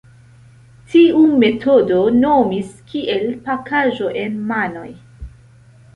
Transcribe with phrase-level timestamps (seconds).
[0.93, 4.89] Tiu metodo nomis kiel "Pakaĵo en manoj".